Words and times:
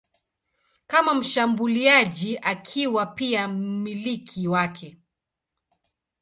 kama 0.87 1.13
mshambuliaji 1.13 2.37
akiwa 2.41 3.05
pia 3.05 3.47
mmiliki 3.47 4.47
wake. 4.47 4.97